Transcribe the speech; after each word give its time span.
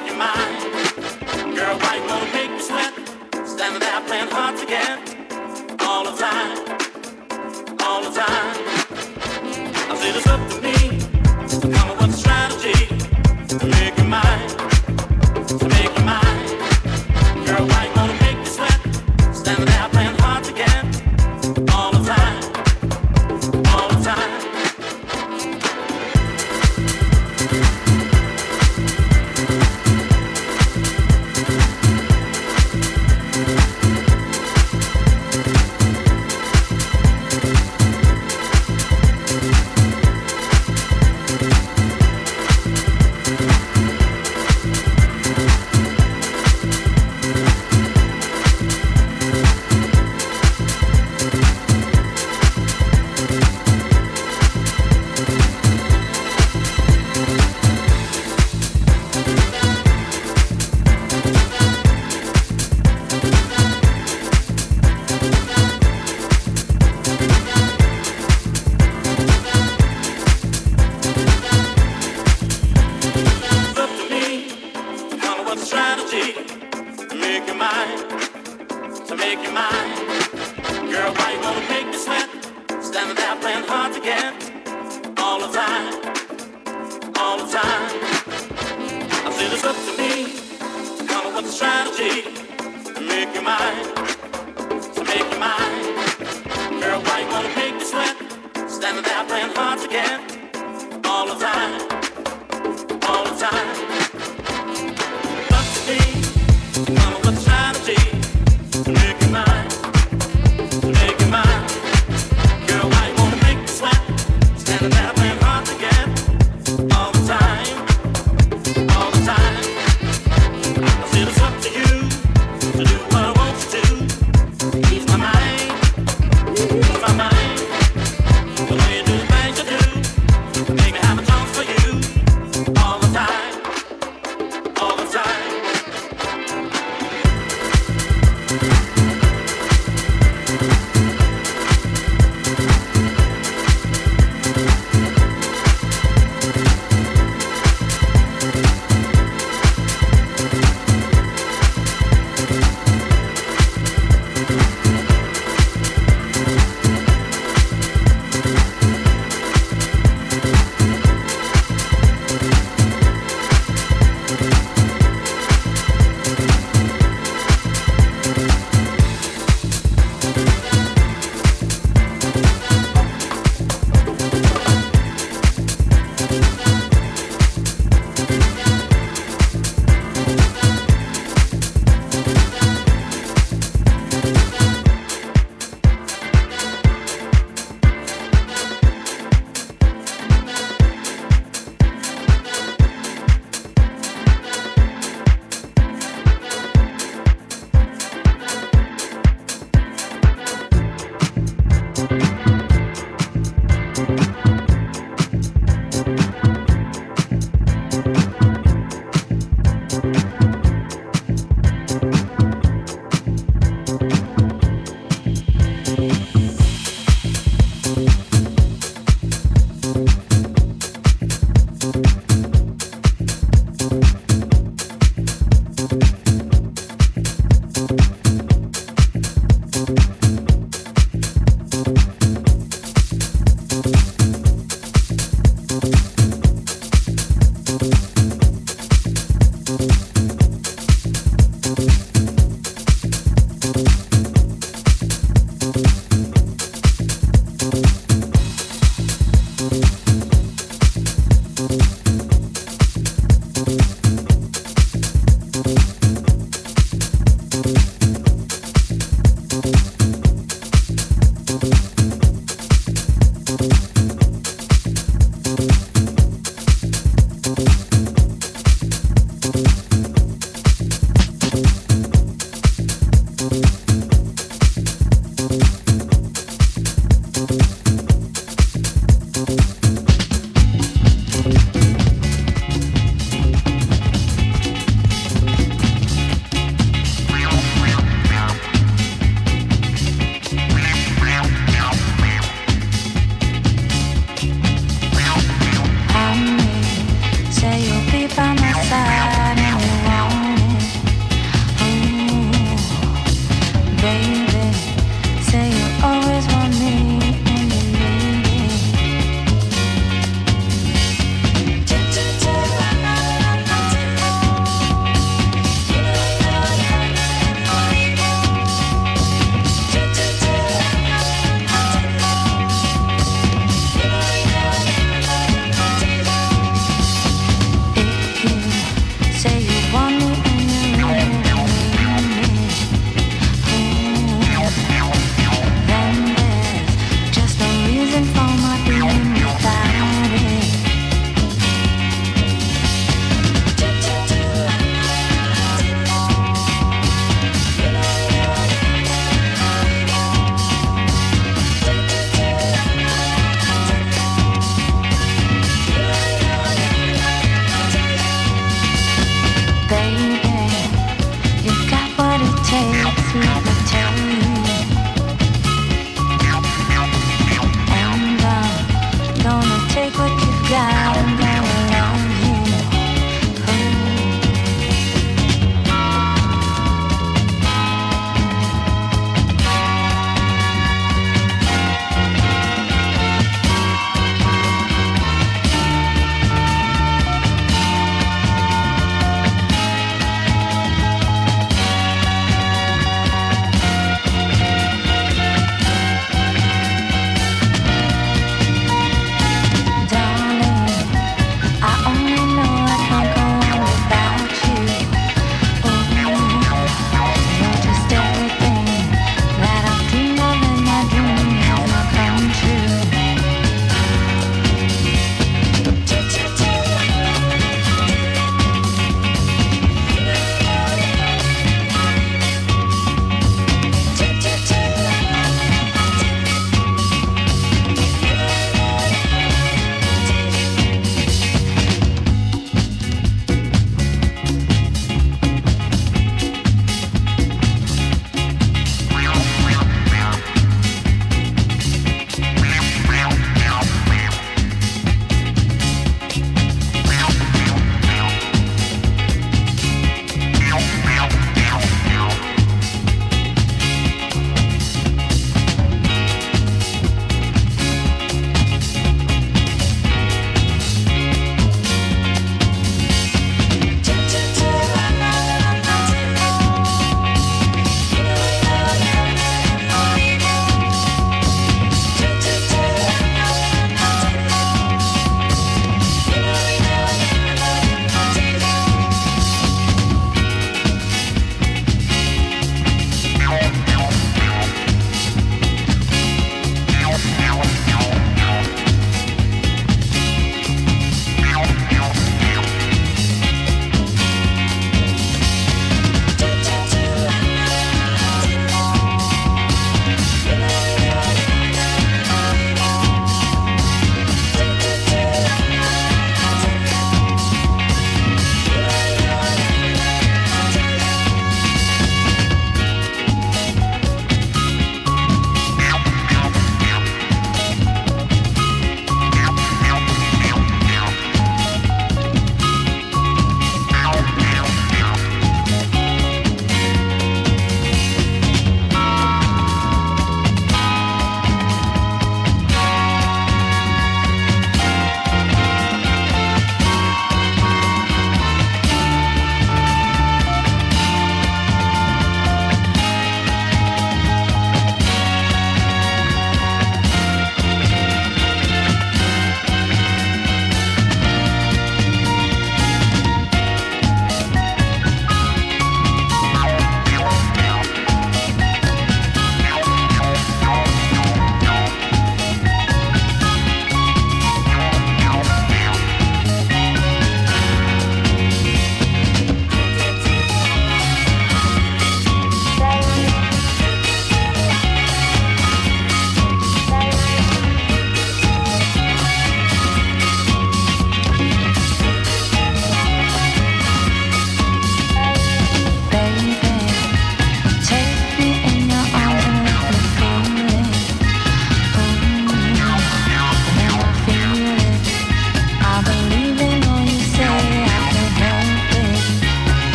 make 0.00 0.10
you 0.10 0.16
mine. 0.18 1.54
Girl, 1.54 1.78
why 1.78 1.96
you 1.96 2.06
gonna 2.06 2.32
make 2.32 2.50
me 2.50 2.60
sweat? 2.60 2.92
Standing 3.46 3.80
there 3.80 4.00
playing 4.02 4.28
hard 4.28 4.58
to 4.58 4.66
get 4.66 4.98
all 5.80 6.04
the 6.04 6.12
time, 6.12 7.78
all 7.80 8.02
the 8.02 8.10
time. 8.10 8.75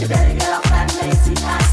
You 0.00 0.08
better 0.08 0.34
get 0.36 0.50
off 0.50 0.64
that 0.64 0.92
lazy 1.00 1.63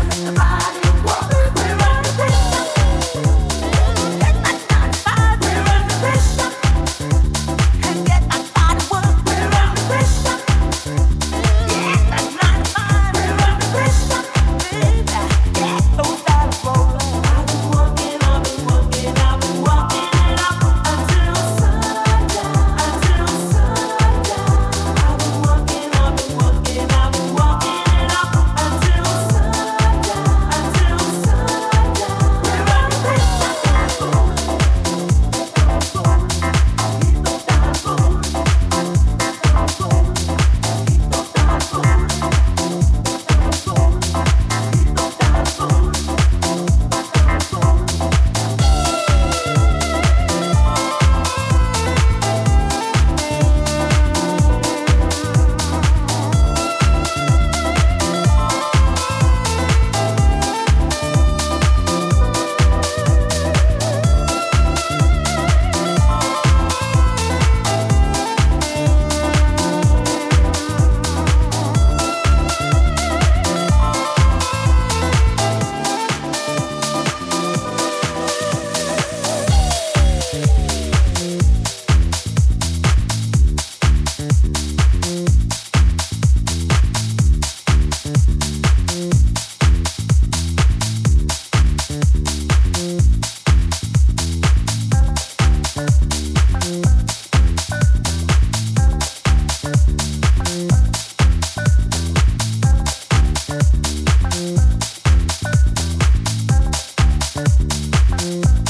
you 108.22 108.61